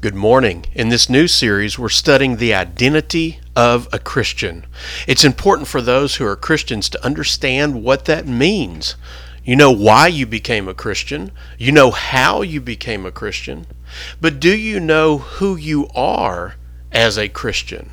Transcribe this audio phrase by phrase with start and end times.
[0.00, 0.64] Good morning.
[0.72, 4.64] In this new series, we're studying the identity of a Christian.
[5.06, 8.94] It's important for those who are Christians to understand what that means.
[9.44, 13.66] You know why you became a Christian, you know how you became a Christian,
[14.22, 16.54] but do you know who you are
[16.90, 17.90] as a Christian?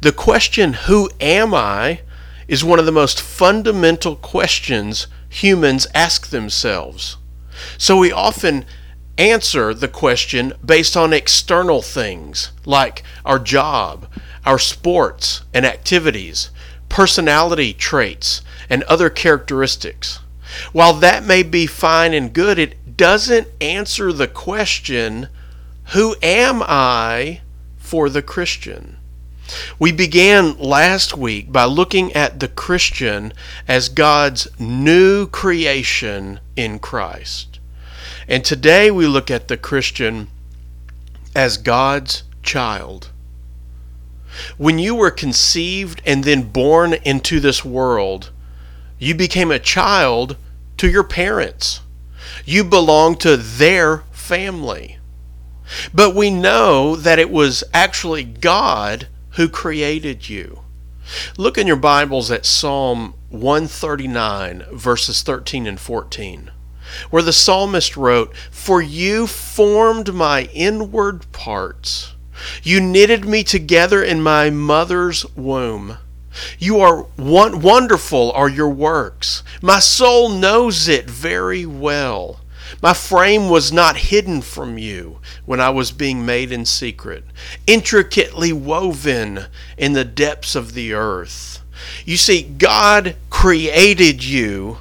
[0.00, 2.00] The question, Who am I?
[2.48, 7.16] is one of the most fundamental questions humans ask themselves.
[7.78, 8.64] So we often
[9.18, 14.08] answer the question based on external things like our job,
[14.44, 16.50] our sports and activities,
[16.88, 20.20] personality traits, and other characteristics.
[20.72, 25.28] While that may be fine and good, it doesn't answer the question
[25.92, 27.40] who am I
[27.76, 28.96] for the Christian?
[29.78, 33.32] We began last week by looking at the Christian
[33.68, 37.51] as God's new creation in Christ.
[38.28, 40.28] And today we look at the Christian
[41.34, 43.10] as God's child.
[44.56, 48.30] When you were conceived and then born into this world,
[48.98, 50.36] you became a child
[50.78, 51.80] to your parents.
[52.44, 54.98] You belong to their family.
[55.92, 60.60] But we know that it was actually God who created you.
[61.36, 66.50] Look in your Bibles at Psalm 139, verses 13 and 14
[67.10, 72.14] where the psalmist wrote, For you formed my inward parts.
[72.62, 75.98] You knitted me together in my mother's womb.
[76.58, 79.42] You are wonderful are your works.
[79.60, 82.40] My soul knows it very well.
[82.80, 87.24] My frame was not hidden from you when I was being made in secret,
[87.66, 89.46] intricately woven
[89.76, 91.60] in the depths of the earth.
[92.04, 94.78] You see, God created you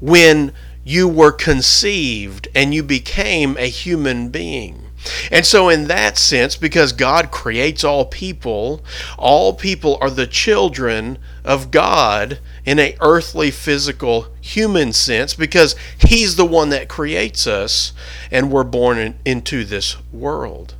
[0.00, 0.52] when
[0.84, 4.84] you were conceived and you became a human being.
[5.30, 8.82] And so, in that sense, because God creates all people,
[9.18, 16.36] all people are the children of God in a earthly, physical, human sense because He's
[16.36, 17.92] the one that creates us
[18.30, 20.74] and we're born in, into this world.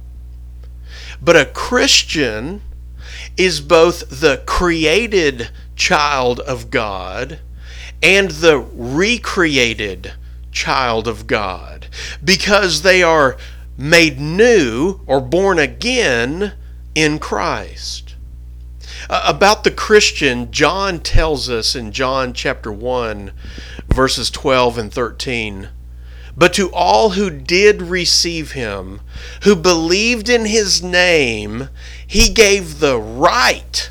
[1.21, 2.63] But a Christian
[3.37, 7.41] is both the created child of God
[8.03, 10.13] and the recreated
[10.53, 11.89] child of God
[12.23, 13.37] because they are
[13.77, 16.53] made new or born again
[16.95, 18.15] in Christ.
[19.11, 23.33] About the Christian, John tells us in John chapter 1,
[23.89, 25.69] verses 12 and 13.
[26.37, 29.01] But to all who did receive him,
[29.43, 31.69] who believed in his name,
[32.07, 33.91] he gave the right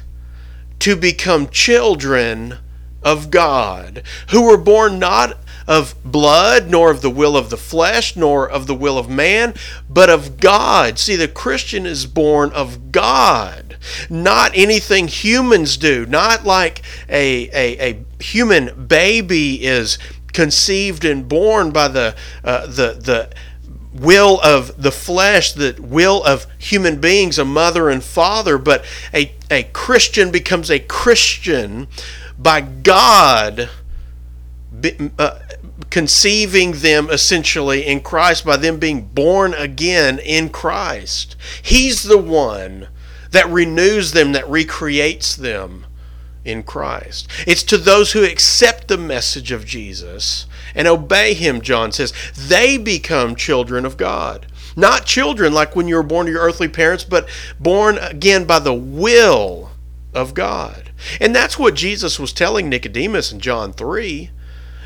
[0.80, 2.58] to become children
[3.04, 5.38] of God, who were born not
[5.68, 9.54] of blood, nor of the will of the flesh, nor of the will of man,
[9.90, 11.00] but of God.
[11.00, 13.78] See, the Christian is born of God,
[14.10, 19.98] not anything humans do, not like a, a, a human baby is
[20.34, 23.30] conceived and born by the, uh, the, the
[23.94, 28.84] will of the flesh, the will of human beings, a mother and father, but
[29.14, 31.88] a, a Christian becomes a Christian
[32.38, 33.70] by God
[35.20, 35.40] uh,
[35.90, 41.36] conceiving them essentially in Christ, by them being born again in Christ.
[41.62, 42.88] He's the one
[43.32, 45.86] that renews them, that recreates them
[46.44, 47.28] in Christ.
[47.48, 50.46] It's to those who accept the message of Jesus
[50.76, 54.48] and obey Him, John says, they become children of God.
[54.76, 57.30] Not children like when you were born to your earthly parents, but
[57.60, 59.70] born again by the will
[60.14, 60.92] of God.
[61.20, 64.30] And that's what Jesus was telling Nicodemus in John 3.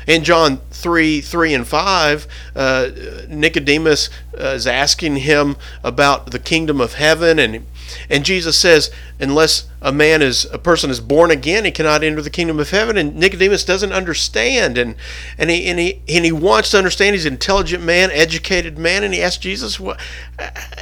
[0.08, 2.26] In John 3 3 and 5,
[2.56, 2.88] uh,
[3.28, 4.08] Nicodemus
[4.40, 7.66] uh, is asking him about the kingdom of heaven, and,
[8.08, 12.22] and Jesus says, Unless a man is, a person is born again, he cannot enter
[12.22, 12.96] the kingdom of heaven.
[12.96, 14.96] And Nicodemus doesn't understand, and,
[15.36, 17.14] and, he, and, he, and he wants to understand.
[17.14, 19.98] He's an intelligent man, educated man, and he asks Jesus, well,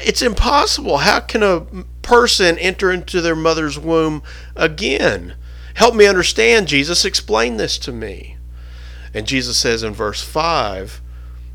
[0.04, 0.98] It's impossible.
[0.98, 1.66] How can a
[2.00, 4.22] person enter into their mother's womb
[4.54, 5.34] again?
[5.74, 7.04] Help me understand, Jesus.
[7.04, 8.35] Explain this to me.
[9.16, 11.00] And Jesus says in verse 5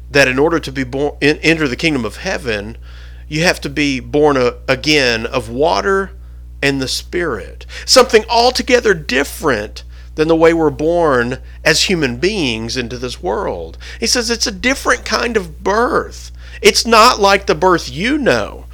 [0.10, 2.76] that in order to be born enter the kingdom of heaven,
[3.28, 4.36] you have to be born
[4.68, 6.12] again of water
[6.64, 7.68] and the spirit.
[7.86, 9.84] Something altogether different
[10.16, 13.78] than the way we're born as human beings into this world.
[14.00, 16.32] He says it's a different kind of birth.
[16.64, 18.66] It's not like the birth you know.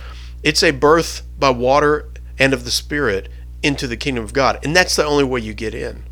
[0.44, 3.28] It's a birth by water and of the spirit
[3.62, 4.60] into the kingdom of God.
[4.64, 6.07] And that's the only way you get in.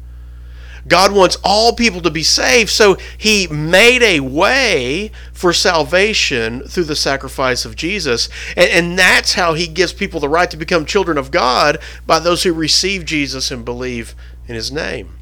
[0.88, 6.84] God wants all people to be saved, so He made a way for salvation through
[6.84, 8.30] the sacrifice of Jesus.
[8.56, 12.20] And, and, that's how He gives people the right to become children of God by
[12.20, 14.16] those who receive Jesus and believe
[14.48, 15.18] in His name.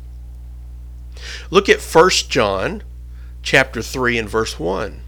[1.50, 2.84] Look at 1 John
[3.42, 5.00] chapter 3 and verse 1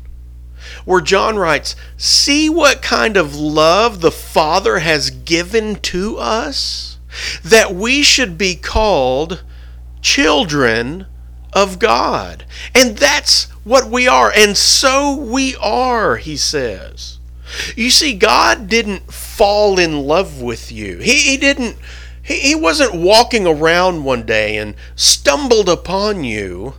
[0.84, 6.98] where John writes, See what kind of love the Father has given to us,
[7.44, 9.44] that we should be called
[10.06, 11.08] children
[11.52, 12.46] of God.
[12.76, 14.32] And that's what we are.
[14.32, 17.18] And so we are, he says.
[17.76, 21.00] You see, God didn't fall in love with you.
[21.00, 21.78] He, he didn't
[22.22, 26.76] he, he wasn't walking around one day and stumbled upon you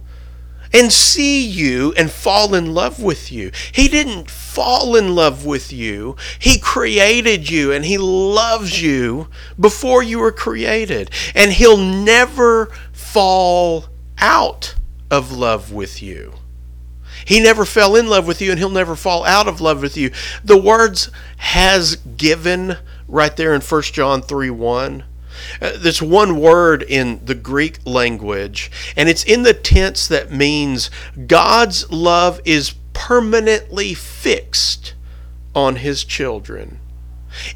[0.72, 3.50] and see you and fall in love with you.
[3.72, 6.16] He didn't fall in love with you.
[6.38, 9.28] He created you and He loves you
[9.58, 11.10] before you were created.
[11.34, 12.70] And He'll never
[13.16, 13.86] fall
[14.18, 14.74] out
[15.10, 16.34] of love with you.
[17.24, 19.96] He never fell in love with you and he'll never fall out of love with
[19.96, 20.10] you.
[20.44, 22.76] The words has given
[23.08, 25.04] right there in 1 John 3 1.
[25.62, 30.90] Uh, there's one word in the Greek language, and it's in the tense that means
[31.26, 34.92] God's love is permanently fixed
[35.54, 36.80] on his children.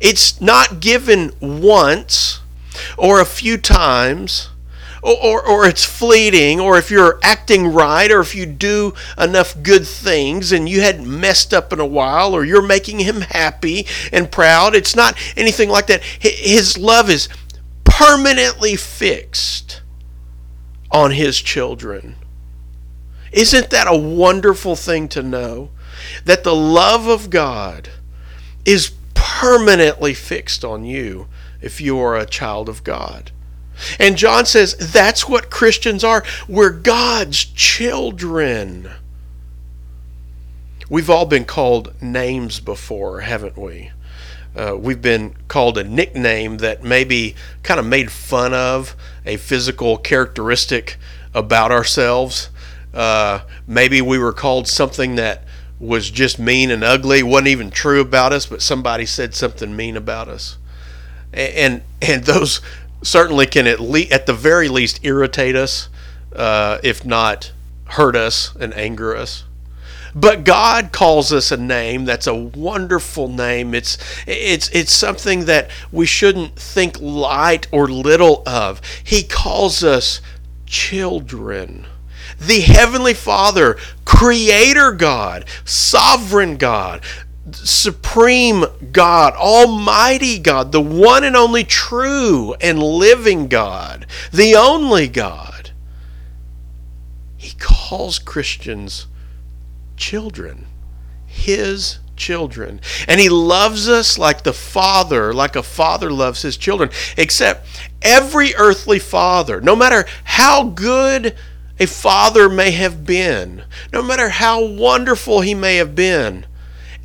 [0.00, 2.40] It's not given once
[2.96, 4.49] or a few times
[5.02, 9.86] or, or, it's fleeting, or if you're acting right, or if you do enough good
[9.86, 14.30] things and you hadn't messed up in a while, or you're making him happy and
[14.30, 14.74] proud.
[14.74, 16.02] It's not anything like that.
[16.02, 17.28] His love is
[17.84, 19.80] permanently fixed
[20.90, 22.16] on his children.
[23.32, 25.70] Isn't that a wonderful thing to know?
[26.24, 27.90] That the love of God
[28.64, 31.28] is permanently fixed on you
[31.60, 33.30] if you are a child of God.
[33.98, 36.24] And John says that's what Christians are.
[36.48, 38.90] We're God's children.
[40.88, 43.92] We've all been called names before, haven't we?
[44.56, 49.96] Uh, we've been called a nickname that maybe kind of made fun of a physical
[49.96, 50.96] characteristic
[51.32, 52.50] about ourselves.
[52.92, 55.44] Uh, maybe we were called something that
[55.78, 59.96] was just mean and ugly, wasn't even true about us, but somebody said something mean
[59.96, 60.58] about us.
[61.32, 62.60] And and those
[63.02, 65.88] certainly can at least, at the very least, irritate us,
[66.34, 67.52] uh, if not
[67.84, 69.44] hurt us and anger us.
[70.14, 73.74] But God calls us a name that's a wonderful name.
[73.74, 78.80] It's it's it's something that we shouldn't think light or little of.
[79.04, 80.20] He calls us
[80.66, 81.86] children.
[82.40, 87.02] The heavenly Father, creator God, sovereign God,
[87.54, 95.70] supreme God, almighty God, the one and only true and living God, the only God.
[97.36, 99.06] He calls Christians
[99.96, 100.66] children,
[101.26, 102.80] his children.
[103.08, 106.90] And he loves us like the father, like a father loves his children.
[107.16, 107.66] Except
[108.02, 111.34] every earthly father, no matter how good
[111.80, 116.46] a father may have been, no matter how wonderful he may have been,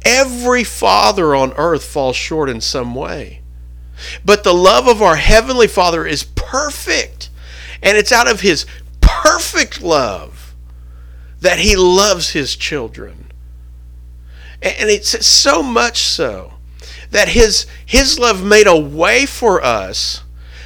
[0.05, 3.41] Every father on earth falls short in some way.
[4.23, 7.29] But the love of our Heavenly Father is perfect.
[7.81, 8.65] And it's out of His
[9.01, 10.55] perfect love
[11.39, 13.31] that He loves His children.
[14.61, 16.53] And it's so much so
[17.09, 20.23] that His, His love made a way for us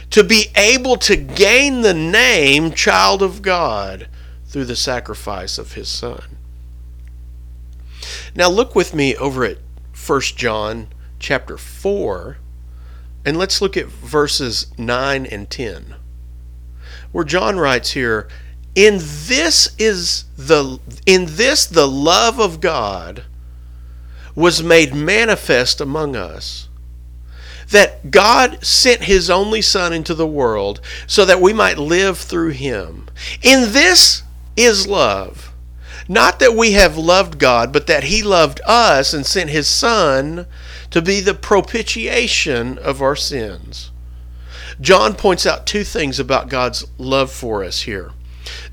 [0.09, 4.07] to be able to gain the name child of God
[4.47, 6.38] through the sacrifice of His Son.
[8.35, 9.57] Now look with me over at
[9.93, 10.87] 1 John
[11.19, 12.37] chapter 4
[13.25, 15.95] and let's look at verses 9 and 10.
[17.11, 18.27] Where John writes here,
[18.75, 23.23] "In this is the in this the love of God
[24.35, 26.67] was made manifest among us."
[27.69, 32.49] that God sent his only Son into the world so that we might live through
[32.49, 33.07] him.
[33.43, 34.23] In this
[34.57, 35.48] is love
[36.09, 40.47] not that we have loved God, but that He loved us and sent His Son
[40.89, 43.91] to be the propitiation of our sins.
[44.81, 48.11] John points out two things about God's love for us here.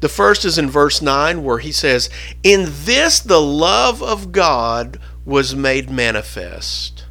[0.00, 2.08] The first is in verse 9, where he says,
[2.42, 7.04] In this the love of God was made manifest.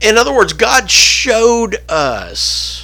[0.00, 2.83] In other words, God showed us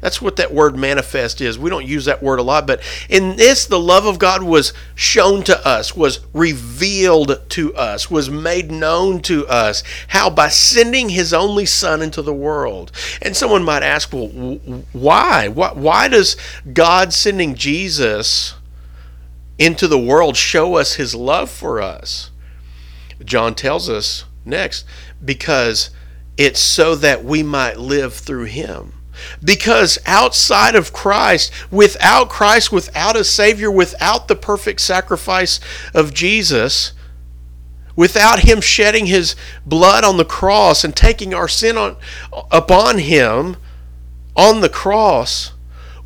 [0.00, 1.58] That's what that word manifest is.
[1.58, 4.72] We don't use that word a lot, but in this, the love of God was
[4.94, 9.82] shown to us, was revealed to us, was made known to us.
[10.06, 10.30] How?
[10.30, 12.92] By sending His only Son into the world.
[13.20, 14.28] And someone might ask, well,
[14.92, 15.48] why?
[15.48, 16.36] Why does
[16.72, 18.54] God sending Jesus
[19.58, 22.30] into the world show us His love for us?
[23.24, 24.84] John tells us next,
[25.24, 25.90] because
[26.36, 28.92] it's so that we might live through Him.
[29.42, 35.60] Because outside of Christ, without Christ, without a Savior, without the perfect sacrifice
[35.94, 36.92] of Jesus,
[37.96, 41.96] without Him shedding His blood on the cross and taking our sin on,
[42.50, 43.56] upon Him
[44.36, 45.52] on the cross,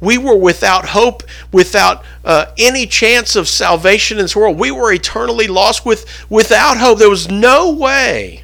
[0.01, 4.59] we were without hope, without uh, any chance of salvation in this world.
[4.59, 6.99] We were eternally lost with, without hope.
[6.99, 8.43] There was no way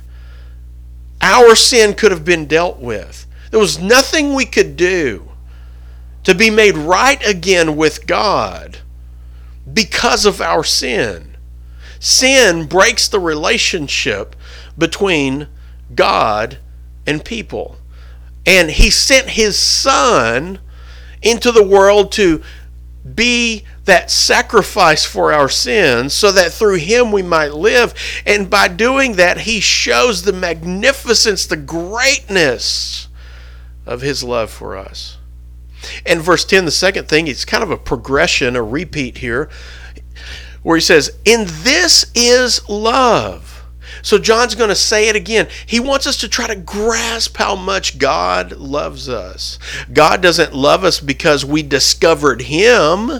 [1.21, 3.27] our sin could have been dealt with.
[3.51, 5.29] There was nothing we could do
[6.25, 8.79] to be made right again with God
[9.73, 11.37] because of our sin.
[12.01, 14.37] Sin breaks the relationship
[14.77, 15.49] between
[15.95, 16.59] God
[17.07, 17.77] and people.
[18.47, 20.59] And He sent His Son
[21.23, 22.43] into the world to
[23.15, 27.95] be that sacrifice for our sins so that through him we might live.
[28.27, 33.08] And by doing that, he shows the magnificence, the greatness
[33.89, 35.17] of his love for us.
[36.05, 39.49] And verse 10, the second thing, it's kind of a progression, a repeat here,
[40.63, 43.65] where he says, In this is love.
[44.03, 45.49] So John's going to say it again.
[45.67, 49.59] He wants us to try to grasp how much God loves us.
[49.93, 53.11] God doesn't love us because we discovered him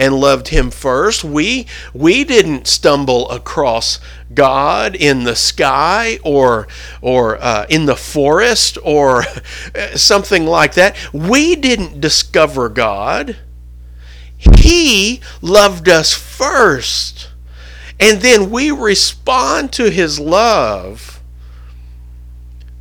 [0.00, 1.22] and loved him first.
[1.22, 4.00] We we didn't stumble across
[4.32, 6.66] God in the sky or
[7.02, 9.24] or uh, in the forest or
[9.94, 10.96] something like that.
[11.12, 13.36] We didn't discover God.
[14.38, 17.28] He loved us first.
[18.00, 21.19] And then we respond to his love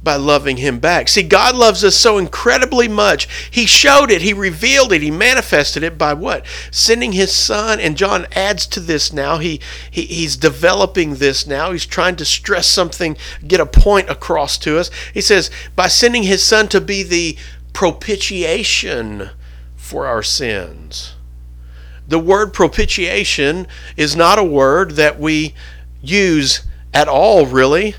[0.01, 1.09] by loving him back.
[1.09, 3.27] See, God loves us so incredibly much.
[3.51, 6.45] He showed it, he revealed it, he manifested it by what?
[6.71, 7.79] Sending his son.
[7.79, 9.39] And John adds to this now.
[9.39, 9.59] He,
[9.91, 11.71] he he's developing this now.
[11.71, 14.89] He's trying to stress something, get a point across to us.
[15.13, 17.37] He says, by sending his son to be the
[17.73, 19.31] propitiation
[19.75, 21.15] for our sins.
[22.07, 25.53] The word propitiation is not a word that we
[26.01, 26.63] use
[26.93, 27.95] at all, really.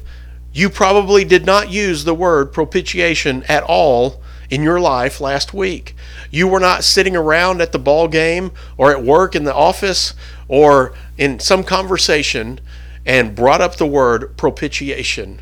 [0.60, 5.96] You probably did not use the word propitiation at all in your life last week.
[6.30, 10.12] You were not sitting around at the ball game or at work in the office
[10.48, 12.60] or in some conversation
[13.06, 15.40] and brought up the word propitiation.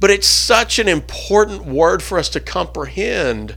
[0.00, 3.56] But it's such an important word for us to comprehend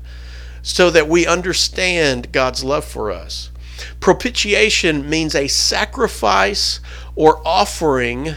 [0.61, 3.51] so that we understand God's love for us.
[4.01, 6.81] Propitiation means a sacrifice
[7.15, 8.35] or offering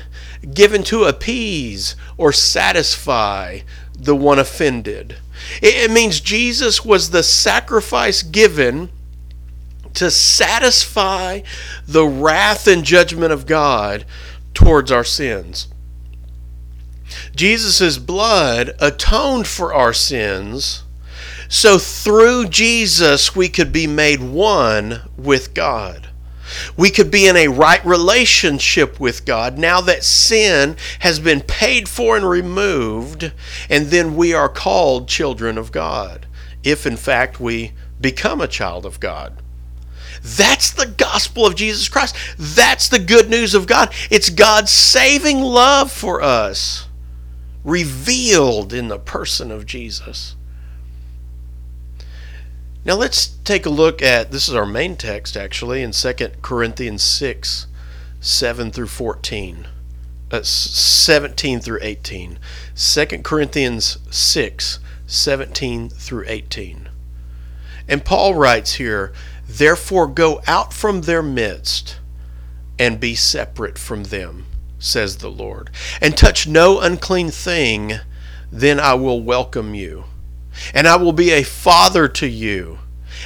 [0.52, 3.60] given to appease or satisfy
[3.96, 5.16] the one offended.
[5.60, 8.90] It, means Jesus was the sacrifice given
[9.94, 11.40] to satisfy
[11.86, 14.04] the wrath and judgment of God
[14.54, 15.68] towards our sins.
[17.34, 20.84] Jesus' blood atoned for our sins,
[21.48, 26.08] so through Jesus we could be made one with God.
[26.76, 31.88] We could be in a right relationship with God now that sin has been paid
[31.88, 33.32] for and removed,
[33.68, 36.26] and then we are called children of God,
[36.62, 39.42] if in fact we become a child of God.
[40.22, 42.16] That's the gospel of Jesus Christ.
[42.38, 43.92] That's the good news of God.
[44.10, 46.86] It's God's saving love for us,
[47.64, 50.36] revealed in the person of Jesus.
[52.84, 56.12] Now let's take a look at this is our main text actually in 2
[56.42, 57.68] Corinthians 6
[58.20, 59.68] 7 through 14.
[60.32, 62.38] Uh, 17 through 18.
[62.74, 66.88] 2 Corinthians 6 17 through 18.
[67.86, 69.12] And Paul writes here,
[69.46, 72.00] Therefore go out from their midst
[72.80, 74.46] and be separate from them,
[74.80, 75.70] says the Lord,
[76.00, 78.00] and touch no unclean thing,
[78.50, 80.04] then I will welcome you
[80.74, 82.78] and I will be a father to you,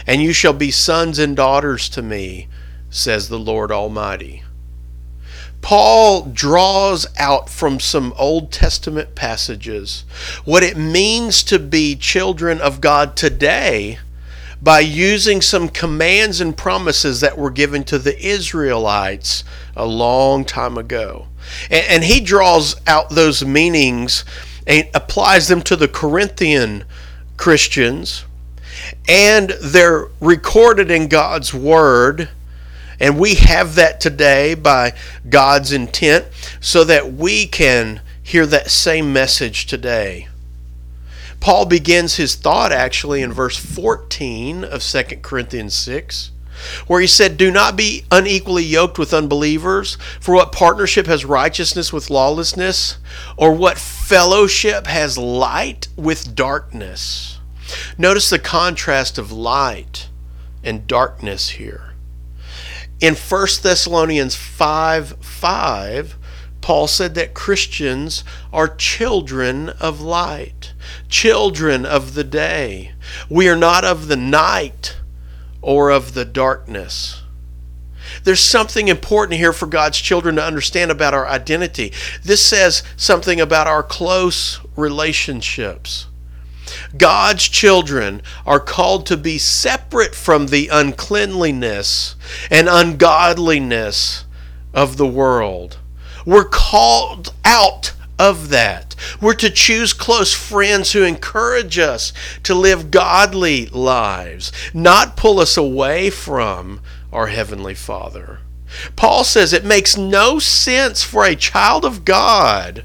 [0.07, 2.49] and you shall be sons and daughters to me,
[2.90, 4.43] says the Lord Almighty.
[5.62, 10.05] Paul draws out from some Old Testament passages
[10.45, 13.99] what it means to be children of God today
[14.62, 19.45] by using some commands and promises that were given to the Israelites
[19.76, 21.26] a long time ago.
[21.71, 24.25] And, he draws out those meanings
[24.66, 26.85] and applies them to the Corinthian
[27.37, 28.25] Christians.
[29.09, 32.28] and they're recorded in God's Word.
[32.99, 34.95] And we have that today by
[35.28, 36.26] God's intent
[36.61, 40.28] so that we can hear that same message today.
[41.40, 46.31] Paul begins his thought actually in verse 14 of 2 Corinthians 6
[46.87, 51.93] where he said, Do not be unequally yoked with unbelievers, for what partnership has righteousness
[51.93, 52.99] with lawlessness,
[53.37, 57.39] or what fellowship has light with darkness?
[57.99, 60.09] Notice the contrast of light
[60.63, 61.95] and darkness here.
[63.01, 66.17] In 1 Thessalonians 5 5,
[66.61, 70.73] Paul said that Christians are children of light,
[71.09, 72.93] children of the day.
[73.29, 74.97] We are not of the night
[75.67, 77.23] or of the darkness.
[78.23, 81.93] There's something important here for God's children to understand about our identity.
[82.23, 86.07] This says something about our close relationships.
[86.97, 92.15] God's children are called to be separate from the uncleanliness
[92.49, 94.25] and ungodliness
[94.73, 95.79] of the world.
[96.25, 98.95] We're called out of that.
[99.21, 102.13] We're to choose close friends who encourage us
[102.45, 106.81] to live godly lives, not pull us away from
[107.13, 108.41] our Heavenly Father.
[108.97, 112.85] Paul says it makes no sense for a child of God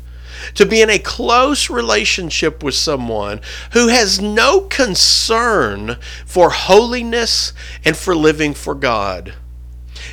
[0.56, 3.42] to be in a close relationship with someone
[3.74, 7.54] who has no concern for holiness
[7.86, 9.36] and for living for God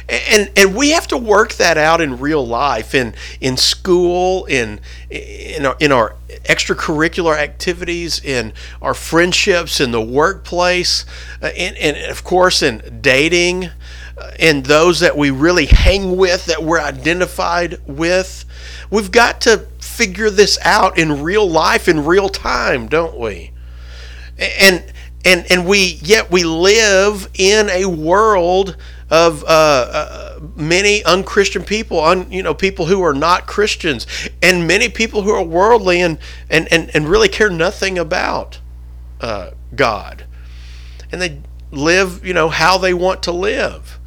[0.08, 4.80] and and we have to work that out in real life in in school in
[5.10, 11.04] in our, in our extracurricular activities in our friendships in the workplace
[11.42, 13.66] uh, and, and of course in dating
[14.16, 18.44] uh, and those that we really hang with that we're identified with.
[18.90, 23.52] We've got to figure this out in real life in real time don't we?
[24.38, 24.84] And
[25.24, 28.76] and and we yet we live in a world
[29.10, 34.06] of uh, uh, many unchristian people, un, you know, people who are not Christians,
[34.42, 36.18] and many people who are worldly and
[36.50, 38.60] and and, and really care nothing about
[39.20, 40.24] uh, God,
[41.10, 43.98] and they live, you know, how they want to live.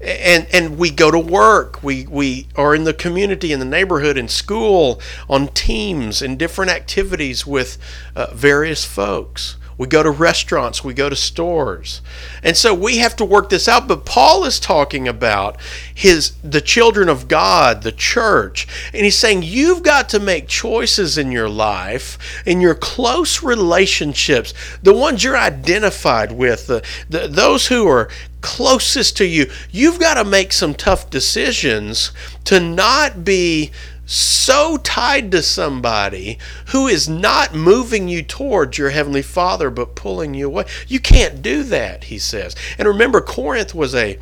[0.00, 1.82] And, and we go to work.
[1.82, 6.70] We, we are in the community, in the neighborhood, in school, on teams, in different
[6.70, 7.78] activities with
[8.14, 9.56] uh, various folks.
[9.76, 12.00] We go to restaurants, we go to stores.
[12.42, 15.60] And so we have to work this out, but Paul is talking about
[15.92, 21.18] his the children of God, the church, and he's saying you've got to make choices
[21.18, 27.66] in your life, in your close relationships, the ones you're identified with, the, the those
[27.66, 28.08] who are
[28.44, 29.50] closest to you.
[29.70, 32.12] You've got to make some tough decisions
[32.44, 33.72] to not be
[34.06, 36.38] so tied to somebody
[36.68, 40.64] who is not moving you towards your heavenly father but pulling you away.
[40.86, 42.54] You can't do that he says.
[42.78, 44.18] And remember corinth was a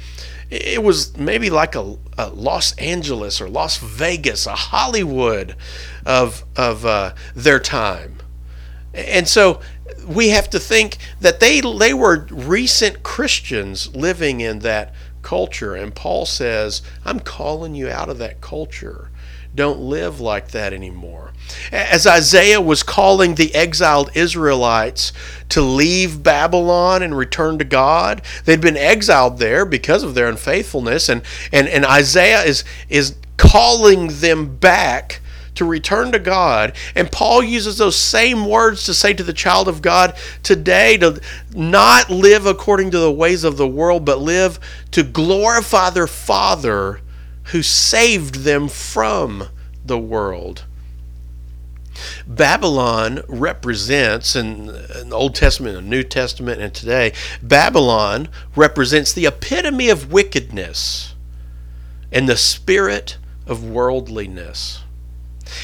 [0.50, 5.56] it was maybe like a, a los angeles or las vegas a hollywood
[6.06, 8.18] of of uh, their time.
[8.94, 9.60] And so
[10.06, 15.74] we have to think that they they were recent christians living in that culture.
[15.74, 19.10] And paul says i'm calling you out of that culture
[19.54, 21.32] don't live like that anymore.
[21.70, 25.12] As Isaiah was calling the exiled Israelites
[25.50, 31.08] to leave Babylon and return to God, they'd been exiled there because of their unfaithfulness,
[31.08, 35.20] and, and, and Isaiah is, is calling them back
[35.54, 36.72] to return to God.
[36.94, 41.20] And Paul uses those same words to say to the child of God today to
[41.54, 44.58] not live according to the ways of the world, but live
[44.92, 47.01] to glorify their Father
[47.44, 49.48] who saved them from
[49.84, 50.64] the world.
[52.26, 59.26] Babylon represents, in, in, the Old Testament and New Testament and today, Babylon represents the
[59.26, 61.14] epitome of wickedness
[62.10, 64.82] and the spirit of worldliness.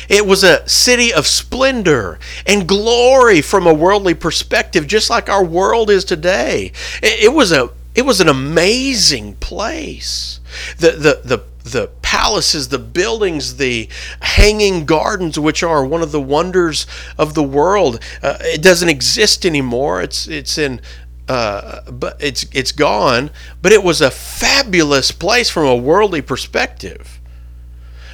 [0.09, 5.45] It was a city of splendor and glory from a worldly perspective, just like our
[5.45, 6.73] world is today.
[7.03, 10.41] It, was a it was an amazing place.
[10.79, 13.89] The the the the palaces, the buildings, the
[14.21, 18.01] hanging gardens, which are one of the wonders of the world.
[18.23, 20.03] Uh, it doesn't exist anymore.
[20.03, 20.81] It's it's in.
[21.29, 23.31] Uh, but it's it's gone.
[23.61, 27.21] But it was a fabulous place from a worldly perspective.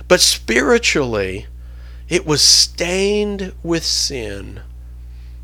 [0.09, 1.47] But spiritually,
[2.09, 4.61] it was stained with sin.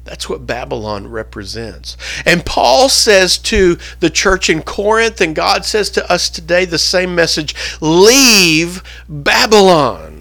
[0.04, 1.96] That's what Babylon represents.
[2.24, 6.78] And Paul says to the church in Corinth, and God says to us today the
[6.78, 10.20] same message leave Babylon.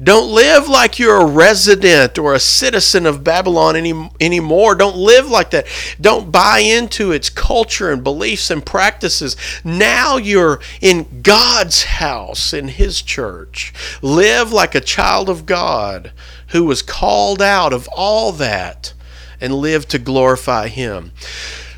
[0.00, 4.76] Don't live like you're a resident or a citizen of Babylon any, anymore.
[4.76, 5.66] Don't live like that.
[6.00, 9.36] Don't buy into its culture and beliefs and practices.
[9.64, 13.72] Now you're in God's house, in His church.
[14.00, 16.12] Live like a child of God
[16.48, 18.94] who was called out of all that
[19.40, 21.12] and live to glorify Him.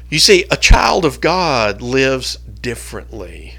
[0.08, 3.56] You see, a child of God lives differently.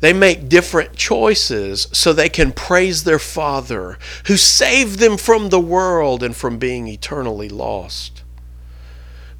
[0.00, 5.60] They make different choices so they can praise their Father who saved them from the
[5.60, 8.22] world and from being eternally lost.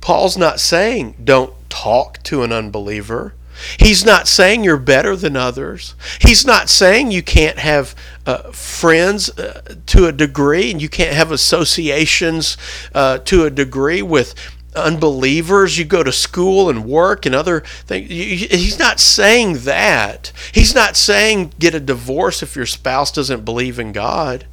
[0.01, 3.35] Paul's not saying don't talk to an unbeliever.
[3.79, 5.95] He's not saying you're better than others.
[6.21, 7.95] He's not saying you can't have
[8.27, 12.57] uh, friends uh, to a degree and you can't have associations
[12.95, 14.35] uh, to a degree with
[14.75, 15.79] unbelievers.
[15.79, 18.09] You go to school and work and other things.
[18.11, 20.33] He's not saying that.
[20.53, 24.47] He's not saying get a divorce if your spouse doesn't believe in God.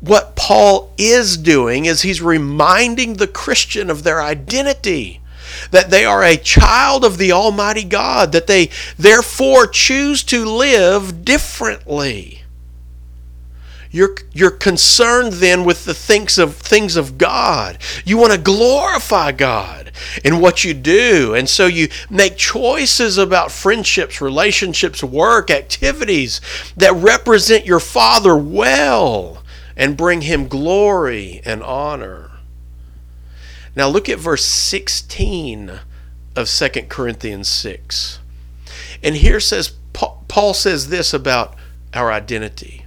[0.00, 5.19] What Paul is doing is he's reminding the Christian of their identity
[5.70, 11.24] that they are a child of the Almighty God, that they therefore choose to live
[11.24, 12.40] differently.
[13.92, 17.78] You're, you're concerned then with the things of things of God.
[18.04, 19.90] You want to glorify God
[20.24, 21.34] in what you do.
[21.34, 26.40] And so you make choices about friendships, relationships, work, activities
[26.76, 29.42] that represent your Father well
[29.76, 32.29] and bring him glory and honor.
[33.76, 35.80] Now look at verse 16
[36.36, 38.18] of 2 Corinthians 6.
[39.02, 41.56] And here says Paul says this about
[41.92, 42.86] our identity.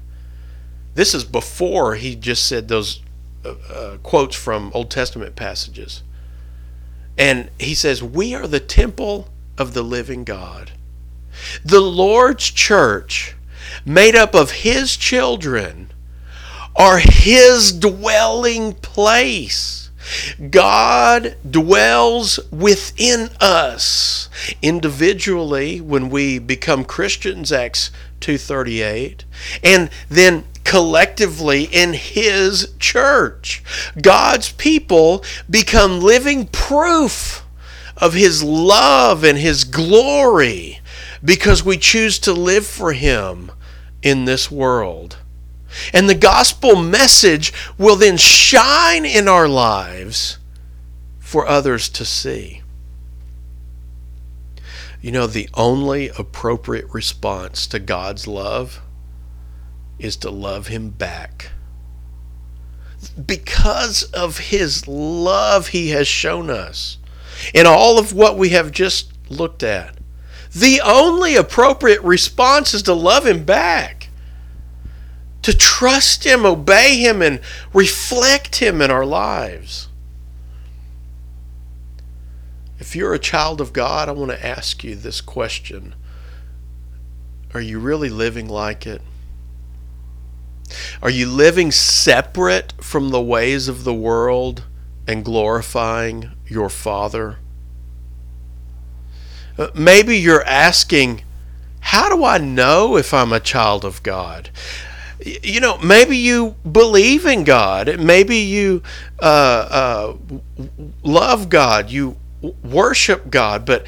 [0.96, 3.02] This is before he just said those
[3.43, 6.04] uh, uh, quotes from Old Testament passages.
[7.17, 10.72] And he says, We are the temple of the living God.
[11.65, 13.36] The Lord's church,
[13.86, 15.91] made up of his children,
[16.76, 19.83] are his dwelling place.
[20.49, 24.29] God dwells within us
[24.61, 29.25] individually when we become Christians, Acts 238,
[29.63, 33.63] and then collectively in His church.
[34.01, 37.45] God's people become living proof
[37.97, 40.79] of His love and His glory
[41.23, 43.51] because we choose to live for Him
[44.01, 45.17] in this world.
[45.93, 50.38] And the gospel message will then shine in our lives
[51.19, 52.62] for others to see.
[55.01, 58.81] You know, the only appropriate response to God's love
[59.99, 61.51] is to love him back.
[63.25, 66.97] Because of his love he has shown us
[67.53, 69.97] in all of what we have just looked at.
[70.53, 74.02] The only appropriate response is to love him back,
[75.43, 77.39] to trust him, obey him, and
[77.73, 79.89] reflect him in our lives.
[82.79, 85.95] If you're a child of God, I want to ask you this question
[87.53, 89.01] Are you really living like it?
[91.01, 94.63] Are you living separate from the ways of the world
[95.06, 97.38] and glorifying your Father?
[99.58, 101.21] Uh, maybe you're asking,
[101.82, 104.49] How do I know if I'm a child of God?
[105.19, 107.99] You know, maybe you believe in God.
[107.99, 108.84] Maybe you
[109.21, 110.17] uh, uh,
[111.04, 111.89] love God.
[111.89, 112.17] You
[112.63, 113.65] worship God.
[113.65, 113.86] But,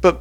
[0.00, 0.20] but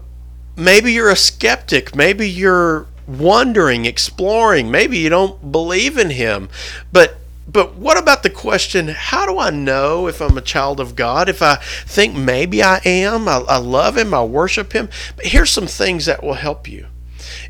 [0.56, 1.96] maybe you're a skeptic.
[1.96, 4.72] Maybe you're wondering, exploring.
[4.72, 6.50] Maybe you don't believe in him.
[6.92, 10.96] But but what about the question, how do I know if I'm a child of
[10.96, 11.28] God?
[11.28, 14.90] If I think maybe I am, I, I love him, I worship him.
[15.16, 16.88] But here's some things that will help you.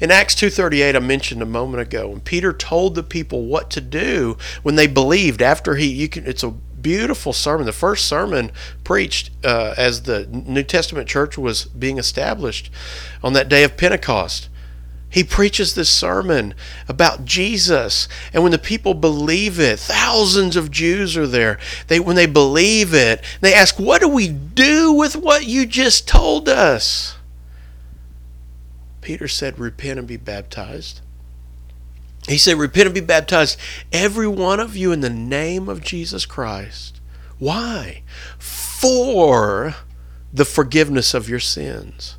[0.03, 3.79] In Acts 2:38 I mentioned a moment ago when Peter told the people what to
[3.79, 8.51] do when they believed after he you can it's a beautiful sermon the first sermon
[8.83, 12.69] preached uh, as the New Testament church was being established
[13.23, 14.49] on that day of Pentecost
[15.09, 16.53] he preaches this sermon
[16.89, 18.09] about Jesus.
[18.33, 21.59] And when the people believe it, thousands of Jews are there.
[21.87, 26.07] They when they believe it, they ask, "What do we do with what you just
[26.07, 27.13] told us?"
[29.03, 31.01] Peter said, "Repent and be baptized."
[32.27, 33.57] He said, "Repent and be baptized
[33.91, 36.99] every one of you in the name of Jesus Christ."
[37.37, 38.03] Why?
[38.39, 39.75] For
[40.33, 42.15] the forgiveness of your sins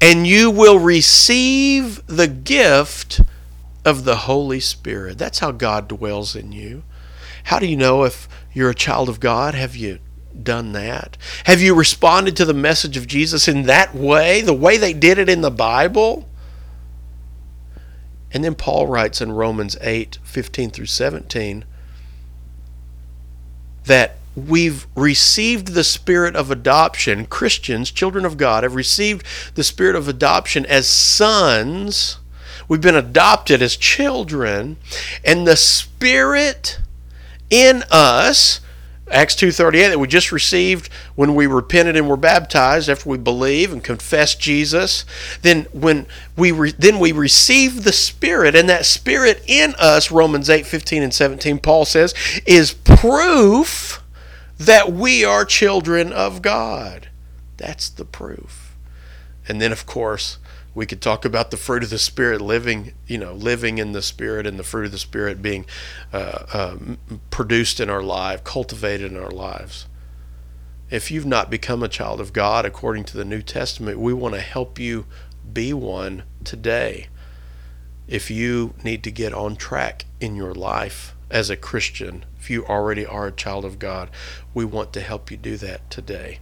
[0.00, 3.20] and you will receive the gift
[3.84, 5.18] of the Holy Spirit.
[5.18, 6.82] That's how God dwells in you.
[7.44, 9.54] How do you know if you're a child of God?
[9.54, 9.98] Have you
[10.42, 11.16] done that?
[11.44, 15.18] Have you responded to the message of Jesus in that way, the way they did
[15.18, 16.28] it in the Bible?
[18.32, 21.64] And then Paul writes in Romans 8 15 through 17
[23.84, 27.24] that we've received the spirit of adoption.
[27.26, 32.18] Christians, children of God, have received the spirit of adoption as sons.
[32.68, 34.76] We've been adopted as children,
[35.24, 36.80] and the spirit
[37.48, 38.60] in us
[39.08, 43.72] Acts 2:38 that we just received when we repented and were baptized after we believe
[43.72, 45.04] and confess Jesus.
[45.42, 50.48] Then when we re, then we receive the spirit and that spirit in us Romans
[50.48, 52.14] 8:15 and 17 Paul says
[52.46, 54.02] is proof
[54.58, 57.08] that we are children of God.
[57.58, 58.74] That's the proof.
[59.48, 60.38] And then of course
[60.76, 64.02] we could talk about the fruit of the spirit living you know living in the
[64.02, 65.64] spirit and the fruit of the spirit being
[66.12, 66.98] uh, um,
[67.30, 69.86] produced in our life cultivated in our lives.
[70.88, 74.34] If you've not become a child of god according to the new testament we want
[74.34, 75.06] to help you
[75.50, 77.08] be one today.
[78.06, 82.66] If you need to get on track in your life as a christian if you
[82.66, 84.10] already are a child of god
[84.52, 86.38] we want to help you do that today.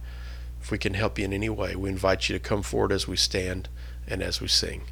[0.61, 3.07] If we can help you in any way we invite you to come forward as
[3.07, 3.69] we stand
[4.07, 4.83] and as we sing.